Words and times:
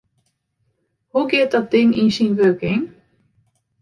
Hoe 1.11 1.23
giet 1.29 1.53
dat 1.55 1.71
ding 1.75 1.89
yn 2.01 2.09
syn 2.17 2.33
wurking? 2.39 2.81